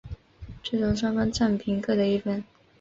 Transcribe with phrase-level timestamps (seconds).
[0.63, 2.43] 最终双方战平各得一分。